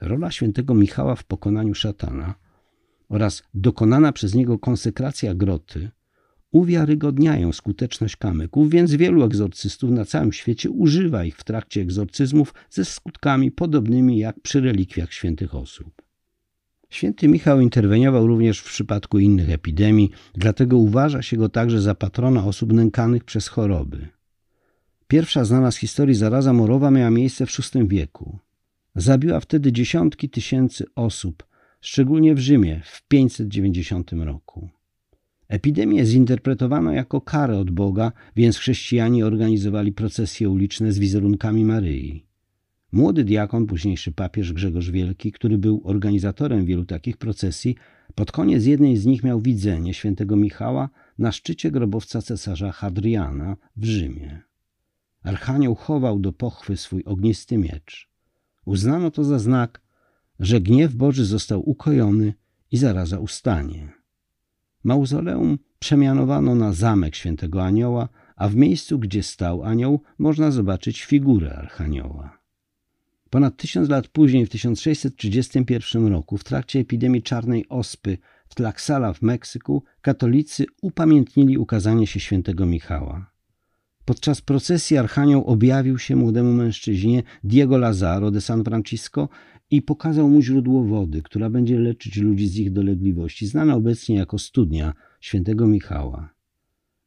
Rola 0.00 0.30
świętego 0.30 0.74
Michała 0.74 1.14
w 1.14 1.24
pokonaniu 1.24 1.74
szatana 1.74 2.34
oraz 3.08 3.42
dokonana 3.54 4.12
przez 4.12 4.34
niego 4.34 4.58
konsekracja 4.58 5.34
groty 5.34 5.90
uwiarygodniają 6.52 7.52
skuteczność 7.52 8.16
kamyków, 8.16 8.70
więc 8.70 8.94
wielu 8.94 9.24
egzorcystów 9.24 9.90
na 9.90 10.04
całym 10.04 10.32
świecie 10.32 10.70
używa 10.70 11.24
ich 11.24 11.36
w 11.36 11.44
trakcie 11.44 11.80
egzorcyzmów 11.80 12.54
ze 12.70 12.84
skutkami 12.84 13.50
podobnymi 13.50 14.18
jak 14.18 14.40
przy 14.40 14.60
relikwiach 14.60 15.12
świętych 15.12 15.54
osób. 15.54 16.02
Święty 16.90 17.28
Michał 17.28 17.60
interweniował 17.60 18.26
również 18.26 18.60
w 18.60 18.64
przypadku 18.64 19.18
innych 19.18 19.50
epidemii, 19.50 20.10
dlatego 20.34 20.76
uważa 20.76 21.22
się 21.22 21.36
go 21.36 21.48
także 21.48 21.80
za 21.80 21.94
patrona 21.94 22.44
osób 22.44 22.72
nękanych 22.72 23.24
przez 23.24 23.48
choroby. 23.48 24.08
Pierwsza 25.08 25.44
znana 25.44 25.70
z 25.70 25.76
historii 25.76 26.14
zaraza 26.14 26.52
morowa 26.52 26.90
miała 26.90 27.10
miejsce 27.10 27.46
w 27.46 27.50
VI 27.74 27.88
wieku. 27.88 28.38
Zabiła 28.94 29.40
wtedy 29.40 29.72
dziesiątki 29.72 30.30
tysięcy 30.30 30.84
osób, 30.94 31.46
szczególnie 31.80 32.34
w 32.34 32.38
Rzymie 32.38 32.80
w 32.84 33.08
590 33.08 34.12
roku. 34.12 34.79
Epidemię 35.50 36.06
zinterpretowano 36.06 36.92
jako 36.92 37.20
karę 37.20 37.58
od 37.58 37.70
Boga, 37.70 38.12
więc 38.36 38.56
chrześcijanie 38.58 39.26
organizowali 39.26 39.92
procesje 39.92 40.50
uliczne 40.50 40.92
z 40.92 40.98
wizerunkami 40.98 41.64
Maryi. 41.64 42.26
Młody 42.92 43.24
diakon, 43.24 43.66
późniejszy 43.66 44.12
papież 44.12 44.52
Grzegorz 44.52 44.90
Wielki, 44.90 45.32
który 45.32 45.58
był 45.58 45.80
organizatorem 45.84 46.64
wielu 46.64 46.84
takich 46.84 47.16
procesji, 47.16 47.76
pod 48.14 48.32
koniec 48.32 48.66
jednej 48.66 48.96
z 48.96 49.06
nich 49.06 49.24
miał 49.24 49.40
widzenie 49.40 49.94
świętego 49.94 50.36
Michała 50.36 50.90
na 51.18 51.32
szczycie 51.32 51.70
grobowca 51.70 52.22
cesarza 52.22 52.72
Hadriana 52.72 53.56
w 53.76 53.84
Rzymie. 53.84 54.42
Archanioł 55.22 55.74
chował 55.74 56.20
do 56.20 56.32
pochwy 56.32 56.76
swój 56.76 57.04
ognisty 57.04 57.58
miecz. 57.58 58.10
Uznano 58.64 59.10
to 59.10 59.24
za 59.24 59.38
znak, 59.38 59.80
że 60.40 60.60
gniew 60.60 60.94
Boży 60.94 61.24
został 61.24 61.70
ukojony 61.70 62.34
i 62.70 62.76
zaraza 62.76 63.18
ustanie. 63.18 63.99
Mauzoleum 64.84 65.58
przemianowano 65.78 66.54
na 66.54 66.72
zamek 66.72 67.16
świętego 67.16 67.64
anioła, 67.64 68.08
a 68.36 68.48
w 68.48 68.56
miejscu, 68.56 68.98
gdzie 68.98 69.22
stał 69.22 69.62
anioł, 69.62 70.02
można 70.18 70.50
zobaczyć 70.50 71.04
figurę 71.04 71.54
archanioła. 71.56 72.40
Ponad 73.30 73.56
tysiąc 73.56 73.88
lat 73.88 74.08
później, 74.08 74.46
w 74.46 74.50
1631 74.50 76.06
roku, 76.06 76.38
w 76.38 76.44
trakcie 76.44 76.80
epidemii 76.80 77.22
czarnej 77.22 77.68
ospy 77.68 78.18
w 78.48 78.54
Tlaxcala 78.54 79.12
w 79.12 79.22
Meksyku, 79.22 79.84
katolicy 80.00 80.66
upamiętnili 80.82 81.58
ukazanie 81.58 82.06
się 82.06 82.20
świętego 82.20 82.66
Michała. 82.66 83.30
Podczas 84.04 84.40
procesji 84.40 84.96
Archanioł 84.96 85.44
objawił 85.44 85.98
się 85.98 86.16
młodemu 86.16 86.52
mężczyźnie 86.52 87.22
Diego 87.44 87.78
Lazaro 87.78 88.30
de 88.30 88.40
San 88.40 88.64
Francisco 88.64 89.28
i 89.70 89.82
pokazał 89.82 90.28
mu 90.28 90.42
źródło 90.42 90.84
wody, 90.84 91.22
która 91.22 91.50
będzie 91.50 91.78
leczyć 91.78 92.16
ludzi 92.16 92.48
z 92.48 92.56
ich 92.56 92.72
dolegliwości, 92.72 93.46
znana 93.46 93.74
obecnie 93.74 94.16
jako 94.16 94.38
studnia 94.38 94.94
świętego 95.20 95.66
Michała. 95.66 96.34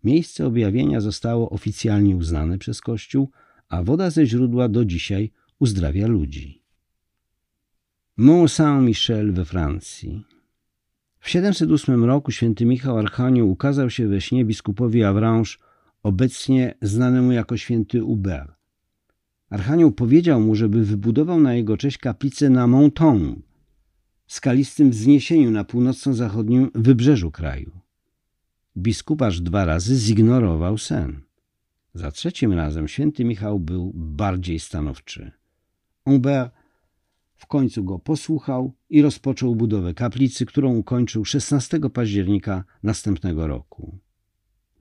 Miejsce 0.03 0.45
objawienia 0.45 1.01
zostało 1.01 1.49
oficjalnie 1.49 2.15
uznane 2.15 2.57
przez 2.57 2.81
Kościół, 2.81 3.29
a 3.69 3.83
woda 3.83 4.09
ze 4.09 4.25
źródła 4.25 4.69
do 4.69 4.85
dzisiaj 4.85 5.31
uzdrawia 5.59 6.07
ludzi. 6.07 6.63
Mont 8.17 8.51
Saint-Michel 8.51 9.33
we 9.33 9.45
Francji. 9.45 10.23
W 11.19 11.29
708 11.29 12.03
roku 12.03 12.31
święty 12.31 12.65
Michał 12.65 12.97
Archanioł 12.97 13.51
ukazał 13.51 13.89
się 13.89 14.07
we 14.07 14.21
śnie 14.21 14.45
biskupowi 14.45 15.03
Avranches, 15.03 15.57
obecnie 16.03 16.75
znanemu 16.81 17.31
jako 17.31 17.57
święty 17.57 17.99
Hubert. 17.99 18.51
Archanioł 19.49 19.91
powiedział 19.91 20.41
mu, 20.41 20.55
żeby 20.55 20.85
wybudował 20.85 21.39
na 21.39 21.53
jego 21.53 21.77
cześć 21.77 21.97
kaplicę 21.97 22.49
na 22.49 22.67
Monton, 22.67 23.41
skalistym 24.27 24.91
wzniesieniu 24.91 25.51
na 25.51 25.63
północno-zachodnim 25.63 26.71
wybrzeżu 26.75 27.31
kraju. 27.31 27.71
Biskup 28.77 29.21
aż 29.21 29.41
dwa 29.41 29.65
razy 29.65 29.95
zignorował 29.95 30.77
sen. 30.77 31.21
Za 31.93 32.11
trzecim 32.11 32.53
razem 32.53 32.87
święty 32.87 33.25
Michał 33.25 33.59
był 33.59 33.91
bardziej 33.95 34.59
stanowczy. 34.59 35.31
Humbert 36.03 36.53
w 37.35 37.47
końcu 37.47 37.83
go 37.83 37.99
posłuchał 37.99 38.73
i 38.89 39.01
rozpoczął 39.01 39.55
budowę 39.55 39.93
kaplicy, 39.93 40.45
którą 40.45 40.75
ukończył 40.75 41.25
16 41.25 41.79
października 41.93 42.63
następnego 42.83 43.47
roku. 43.47 43.97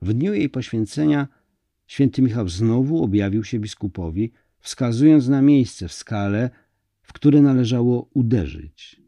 W 0.03 0.13
dniu 0.13 0.33
jej 0.33 0.49
poświęcenia 0.49 1.27
święty 1.87 2.21
Michał 2.21 2.49
znowu 2.49 3.03
objawił 3.03 3.43
się 3.43 3.59
biskupowi, 3.59 4.31
wskazując 4.59 5.27
na 5.27 5.41
miejsce 5.41 5.87
w 5.87 5.93
skale, 5.93 6.49
w 7.01 7.13
które 7.13 7.41
należało 7.41 8.09
uderzyć. 8.13 9.01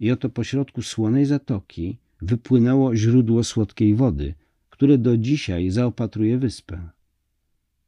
I 0.00 0.10
oto 0.10 0.28
pośrodku 0.28 0.82
słonej 0.82 1.26
zatoki 1.26 1.98
wypłynęło 2.22 2.96
źródło 2.96 3.44
słodkiej 3.44 3.94
wody, 3.94 4.34
które 4.70 4.98
do 4.98 5.16
dzisiaj 5.16 5.70
zaopatruje 5.70 6.38
wyspę. 6.38 6.88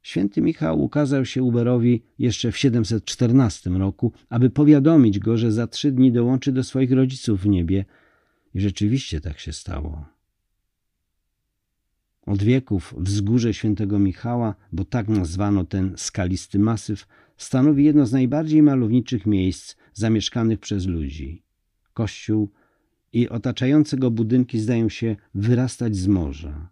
Święty 0.01 0.41
Michał 0.41 0.83
ukazał 0.83 1.25
się 1.25 1.43
Uberowi 1.43 2.03
jeszcze 2.19 2.51
w 2.51 2.57
714 2.57 3.69
roku, 3.69 4.13
aby 4.29 4.49
powiadomić 4.49 5.19
go, 5.19 5.37
że 5.37 5.51
za 5.51 5.67
trzy 5.67 5.91
dni 5.91 6.11
dołączy 6.11 6.51
do 6.51 6.63
swoich 6.63 6.91
rodziców 6.91 7.41
w 7.41 7.47
niebie. 7.47 7.85
I 8.53 8.61
rzeczywiście 8.61 9.21
tak 9.21 9.39
się 9.39 9.53
stało. 9.53 10.14
Od 12.25 12.43
wieków 12.43 12.93
wzgórze 12.97 13.53
świętego 13.53 13.99
Michała, 13.99 14.55
bo 14.71 14.85
tak 14.85 15.07
nazwano 15.07 15.63
ten 15.63 15.93
skalisty 15.97 16.59
masyw, 16.59 17.07
stanowi 17.37 17.83
jedno 17.83 18.05
z 18.05 18.11
najbardziej 18.11 18.63
malowniczych 18.63 19.25
miejsc 19.25 19.75
zamieszkanych 19.93 20.59
przez 20.59 20.85
ludzi. 20.85 21.43
Kościół 21.93 22.51
i 23.13 23.29
otaczające 23.29 23.97
go 23.97 24.11
budynki 24.11 24.59
zdają 24.59 24.89
się 24.89 25.15
wyrastać 25.35 25.95
z 25.95 26.07
morza. 26.07 26.69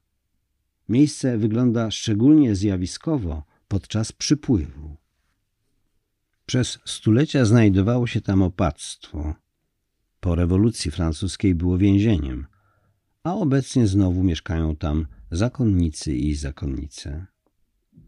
Miejsce 0.89 1.37
wygląda 1.37 1.91
szczególnie 1.91 2.55
zjawiskowo 2.55 3.43
podczas 3.67 4.11
przypływu. 4.11 4.97
Przez 6.45 6.79
stulecia 6.85 7.45
znajdowało 7.45 8.07
się 8.07 8.21
tam 8.21 8.41
opactwo. 8.41 9.35
Po 10.19 10.35
rewolucji 10.35 10.91
francuskiej 10.91 11.55
było 11.55 11.77
więzieniem, 11.77 12.47
a 13.23 13.35
obecnie 13.35 13.87
znowu 13.87 14.23
mieszkają 14.23 14.75
tam 14.75 15.07
zakonnicy 15.31 16.15
i 16.15 16.35
zakonnice. 16.35 17.25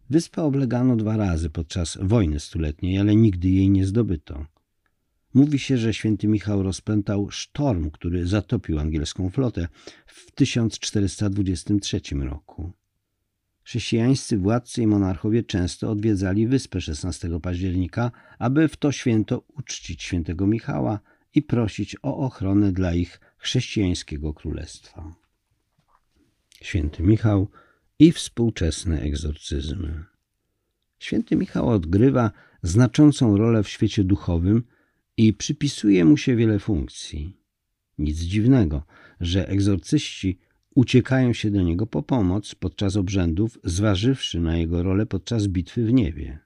Wyspę 0.09 0.43
oblegano 0.43 0.95
dwa 0.95 1.17
razy 1.17 1.49
podczas 1.49 1.97
wojny 2.01 2.39
stuletniej, 2.39 2.99
ale 2.99 3.15
nigdy 3.15 3.49
jej 3.49 3.69
nie 3.69 3.85
zdobyto. 3.85 4.45
Mówi 5.33 5.59
się, 5.59 5.77
że 5.77 5.93
święty 5.93 6.27
Michał 6.27 6.63
rozpętał 6.63 7.31
sztorm, 7.31 7.91
który 7.91 8.27
zatopił 8.27 8.79
angielską 8.79 9.29
flotę 9.29 9.67
w 10.05 10.31
1423 10.31 12.01
roku. 12.19 12.71
Chrześcijańscy 13.63 14.37
władcy 14.37 14.81
i 14.81 14.87
monarchowie 14.87 15.43
często 15.43 15.91
odwiedzali 15.91 16.47
wyspę 16.47 16.81
16 16.81 17.39
października, 17.41 18.11
aby 18.39 18.67
w 18.67 18.77
to 18.77 18.91
święto 18.91 19.45
uczcić 19.57 20.03
świętego 20.03 20.47
Michała 20.47 20.99
i 21.33 21.41
prosić 21.41 21.95
o 22.01 22.17
ochronę 22.17 22.71
dla 22.71 22.93
ich 22.93 23.19
chrześcijańskiego 23.45 24.33
królestwa. 24.33 25.15
Święty 26.61 27.03
Michał 27.03 27.47
i 27.99 28.11
współczesne 28.11 29.01
egzorcyzmy. 29.01 30.03
Święty 30.99 31.35
Michał 31.35 31.69
odgrywa 31.69 32.31
znaczącą 32.63 33.37
rolę 33.37 33.63
w 33.63 33.69
świecie 33.69 34.03
duchowym 34.03 34.63
i 35.17 35.33
przypisuje 35.33 36.05
mu 36.05 36.17
się 36.17 36.35
wiele 36.35 36.59
funkcji. 36.59 37.37
Nic 37.97 38.17
dziwnego, 38.19 38.83
że 39.19 39.49
egzorcyści 39.49 40.39
uciekają 40.75 41.33
się 41.33 41.51
do 41.51 41.61
niego 41.61 41.87
po 41.87 42.03
pomoc 42.03 42.55
podczas 42.55 42.95
obrzędów, 42.95 43.59
zważywszy 43.63 44.39
na 44.39 44.57
jego 44.57 44.83
rolę 44.83 45.05
podczas 45.05 45.47
bitwy 45.47 45.85
w 45.85 45.93
niebie. 45.93 46.39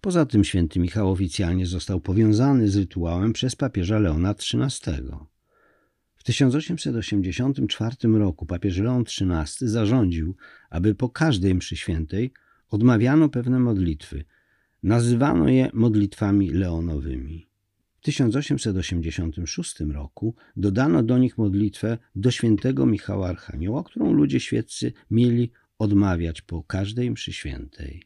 Poza 0.00 0.26
tym 0.26 0.44
święty 0.44 0.80
Michał 0.80 1.10
oficjalnie 1.10 1.66
został 1.66 2.00
powiązany 2.00 2.68
z 2.68 2.76
rytuałem 2.76 3.32
przez 3.32 3.56
papieża 3.56 3.98
Leona 3.98 4.30
XIII. 4.30 5.35
W 6.26 6.32
1884 6.34 7.96
roku 8.02 8.46
papież 8.46 8.78
Leon 8.78 9.02
XIII 9.02 9.68
zarządził, 9.68 10.36
aby 10.70 10.94
po 10.94 11.08
każdej 11.08 11.54
mszy 11.54 11.76
świętej 11.76 12.32
odmawiano 12.70 13.28
pewne 13.28 13.58
modlitwy. 13.58 14.24
Nazywano 14.82 15.48
je 15.48 15.70
modlitwami 15.72 16.50
leonowymi. 16.50 17.46
1886 18.00 19.80
roku 19.80 20.34
dodano 20.56 21.02
do 21.02 21.18
nich 21.18 21.38
modlitwę 21.38 21.98
do 22.16 22.30
świętego 22.30 22.86
Michała 22.86 23.28
Archanioła, 23.28 23.84
którą 23.84 24.12
ludzie 24.12 24.40
świeccy 24.40 24.92
mieli 25.10 25.50
odmawiać 25.78 26.42
po 26.42 26.62
każdej 26.62 27.10
mszy 27.10 27.32
świętej. 27.32 28.02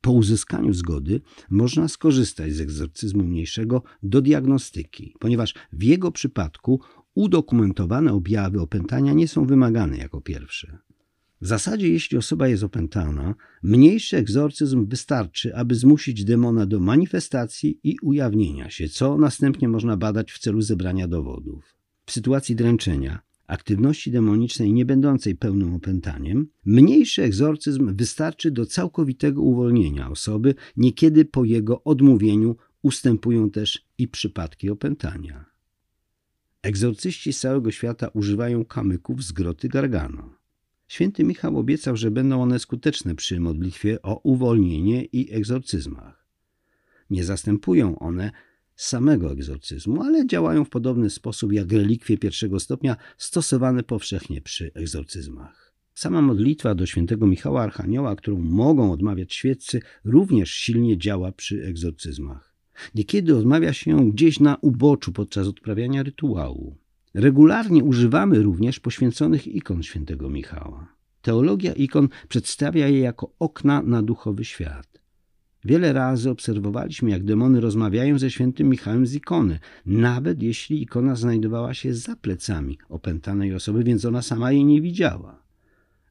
Po 0.00 0.12
uzyskaniu 0.12 0.72
zgody 0.72 1.20
można 1.50 1.88
skorzystać 1.88 2.52
z 2.52 2.60
egzorcyzmu 2.60 3.24
mniejszego 3.24 3.82
do 4.02 4.22
diagnostyki, 4.22 5.14
ponieważ 5.18 5.54
w 5.72 5.82
jego 5.82 6.12
przypadku 6.12 6.80
udokumentowane 7.14 8.12
objawy 8.12 8.60
opętania 8.60 9.12
nie 9.12 9.28
są 9.28 9.46
wymagane 9.46 9.96
jako 9.96 10.20
pierwsze. 10.20 10.78
W 11.40 11.46
zasadzie, 11.46 11.88
jeśli 11.88 12.18
osoba 12.18 12.48
jest 12.48 12.62
opętana, 12.62 13.34
mniejszy 13.62 14.16
egzorcyzm 14.16 14.86
wystarczy, 14.86 15.56
aby 15.56 15.74
zmusić 15.74 16.24
demona 16.24 16.66
do 16.66 16.80
manifestacji 16.80 17.80
i 17.82 17.96
ujawnienia 18.02 18.70
się, 18.70 18.88
co 18.88 19.18
następnie 19.18 19.68
można 19.68 19.96
badać 19.96 20.32
w 20.32 20.38
celu 20.38 20.60
zebrania 20.60 21.08
dowodów. 21.08 21.76
W 22.06 22.12
sytuacji 22.12 22.56
dręczenia, 22.56 23.22
aktywności 23.50 24.10
demonicznej 24.10 24.72
nie 24.72 24.84
będącej 24.84 25.36
pełnym 25.36 25.74
opętaniem, 25.74 26.48
mniejszy 26.64 27.22
egzorcyzm 27.22 27.96
wystarczy 27.96 28.50
do 28.50 28.66
całkowitego 28.66 29.42
uwolnienia 29.42 30.10
osoby, 30.10 30.54
niekiedy 30.76 31.24
po 31.24 31.44
jego 31.44 31.84
odmówieniu 31.84 32.56
ustępują 32.82 33.50
też 33.50 33.86
i 33.98 34.08
przypadki 34.08 34.70
opętania. 34.70 35.44
Egzorcyści 36.62 37.32
z 37.32 37.40
całego 37.40 37.70
świata 37.70 38.08
używają 38.08 38.64
kamyków 38.64 39.24
z 39.24 39.32
groty 39.32 39.68
Gargano. 39.68 40.34
Święty 40.88 41.24
Michał 41.24 41.58
obiecał, 41.58 41.96
że 41.96 42.10
będą 42.10 42.42
one 42.42 42.58
skuteczne 42.58 43.14
przy 43.14 43.40
modlitwie 43.40 44.02
o 44.02 44.20
uwolnienie 44.22 45.04
i 45.04 45.32
egzorcyzmach. 45.34 46.26
Nie 47.10 47.24
zastępują 47.24 47.98
one 47.98 48.30
samego 48.82 49.32
egzorcyzmu, 49.32 50.02
ale 50.02 50.26
działają 50.26 50.64
w 50.64 50.70
podobny 50.70 51.10
sposób 51.10 51.52
jak 51.52 51.72
relikwie 51.72 52.18
pierwszego 52.18 52.60
stopnia 52.60 52.96
stosowane 53.18 53.82
powszechnie 53.82 54.40
przy 54.40 54.72
egzorcyzmach. 54.74 55.74
Sama 55.94 56.22
modlitwa 56.22 56.74
do 56.74 56.86
świętego 56.86 57.26
Michała 57.26 57.62
Archanioła, 57.62 58.16
którą 58.16 58.38
mogą 58.38 58.92
odmawiać 58.92 59.34
świeccy, 59.34 59.80
również 60.04 60.50
silnie 60.50 60.98
działa 60.98 61.32
przy 61.32 61.64
egzorcyzmach. 61.64 62.54
Niekiedy 62.94 63.36
odmawia 63.36 63.72
się 63.72 63.90
ją 63.90 64.10
gdzieś 64.10 64.40
na 64.40 64.56
uboczu 64.56 65.12
podczas 65.12 65.46
odprawiania 65.46 66.02
rytuału. 66.02 66.76
Regularnie 67.14 67.84
używamy 67.84 68.42
również 68.42 68.80
poświęconych 68.80 69.46
ikon 69.46 69.82
świętego 69.82 70.30
Michała. 70.30 70.94
Teologia 71.22 71.72
ikon 71.72 72.08
przedstawia 72.28 72.88
je 72.88 73.00
jako 73.00 73.32
okna 73.38 73.82
na 73.82 74.02
duchowy 74.02 74.44
świat. 74.44 74.99
Wiele 75.64 75.92
razy 75.92 76.30
obserwowaliśmy, 76.30 77.10
jak 77.10 77.24
demony 77.24 77.60
rozmawiają 77.60 78.18
ze 78.18 78.30
świętym 78.30 78.68
Michałem 78.68 79.06
z 79.06 79.14
ikony, 79.14 79.58
nawet 79.86 80.42
jeśli 80.42 80.82
ikona 80.82 81.16
znajdowała 81.16 81.74
się 81.74 81.94
za 81.94 82.16
plecami 82.16 82.78
opętanej 82.88 83.54
osoby, 83.54 83.84
więc 83.84 84.04
ona 84.04 84.22
sama 84.22 84.52
jej 84.52 84.64
nie 84.64 84.80
widziała. 84.80 85.42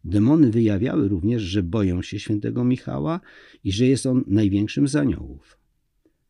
Demony 0.04 0.52
wyjawiały 0.52 1.08
również, 1.08 1.42
że 1.42 1.64
boją 1.64 2.02
się 2.02 2.20
świętego 2.20 2.64
Michała 2.64 3.20
i 3.64 3.72
że 3.72 3.86
jest 3.86 4.06
on 4.06 4.24
największym 4.28 4.88
z 4.88 4.96
aniołów. 4.96 5.58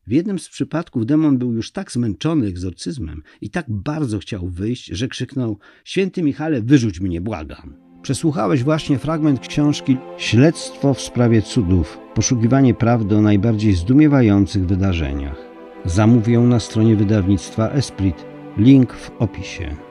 W 0.08 0.12
jednym 0.12 0.40
z 0.40 0.50
przypadków 0.50 1.06
demon 1.06 1.38
był 1.38 1.54
już 1.54 1.72
tak 1.72 1.92
zmęczony 1.92 2.48
egzorcyzmem 2.48 3.24
i 3.42 3.50
tak 3.50 3.66
bardzo 3.70 4.20
chciał 4.20 4.50
wyjść, 4.50 4.86
że 4.86 5.08
krzyknął: 5.08 5.58
Święty 5.84 6.24
Michale, 6.24 6.62
wyrzuć 6.62 7.00
mnie, 7.00 7.22
błagam. 7.22 7.89
Przesłuchałeś 8.02 8.64
właśnie 8.64 9.00
fragment 9.00 9.48
książki 9.48 9.98
Śledztwo 10.18 10.94
w 10.94 11.02
sprawie 11.02 11.42
cudów 11.42 11.98
poszukiwanie 12.16 12.74
prawdy 12.74 13.16
o 13.16 13.22
najbardziej 13.22 13.74
zdumiewających 13.74 14.66
wydarzeniach. 14.66 15.38
Zamów 15.86 16.28
ją 16.28 16.48
na 16.48 16.60
stronie 16.60 16.96
wydawnictwa 16.96 17.70
Esprit. 17.70 18.26
Link 18.58 18.94
w 18.94 19.12
opisie. 19.20 19.89